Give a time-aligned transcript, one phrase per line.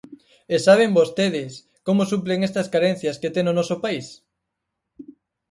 [0.53, 1.51] ¿E saben vostedes
[1.85, 4.07] como suplen estas carencias que ten o noso país?